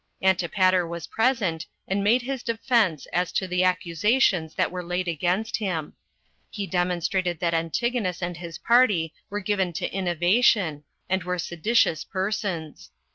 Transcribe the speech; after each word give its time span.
Antipater 0.23 0.87
was 0.87 1.05
present, 1.05 1.67
and 1.87 2.03
made 2.03 2.23
his 2.23 2.41
defense 2.41 3.05
as 3.13 3.31
to 3.31 3.47
the 3.47 3.63
accusations 3.63 4.55
that 4.55 4.71
were 4.71 4.81
laid 4.83 5.07
against 5.07 5.57
him. 5.57 5.93
He 6.49 6.65
demonstrated 6.65 7.39
that 7.39 7.53
Antigonus 7.53 8.19
and 8.19 8.37
his 8.37 8.57
party 8.57 9.13
were 9.29 9.41
given 9.41 9.73
to 9.73 9.91
innovation, 9.93 10.85
and 11.07 11.21
were 11.23 11.37
seditious 11.37 12.03
persons. 12.03 12.89